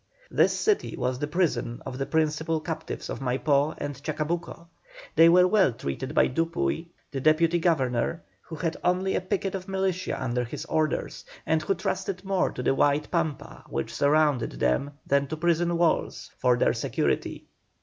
This 0.31 0.59
city 0.59 0.95
was 0.97 1.19
the 1.19 1.27
prison 1.27 1.79
of 1.85 1.99
the 1.99 2.07
principal 2.07 2.59
captives 2.59 3.07
of 3.07 3.19
Maipó 3.19 3.75
and 3.77 4.01
Chacabuco. 4.03 4.65
They 5.15 5.29
were 5.29 5.47
well 5.47 5.73
treated 5.73 6.15
by 6.15 6.25
Dupuy, 6.25 6.89
the 7.11 7.21
Deputy 7.21 7.59
Governor, 7.59 8.23
who 8.41 8.55
had 8.55 8.77
only 8.83 9.13
a 9.13 9.21
picket 9.21 9.53
of 9.53 9.67
militia 9.67 10.19
under 10.19 10.43
his 10.43 10.65
orders, 10.65 11.23
and 11.45 11.61
who 11.61 11.75
trusted 11.75 12.23
more 12.25 12.49
to 12.49 12.63
the 12.63 12.73
wide 12.73 13.11
Pampa 13.11 13.63
which 13.69 13.93
surrounded 13.93 14.53
them 14.53 14.93
than 15.05 15.27
to 15.27 15.37
prison 15.37 15.77
walls 15.77 16.31
for 16.39 16.57
their 16.57 16.73
security. 16.73 17.45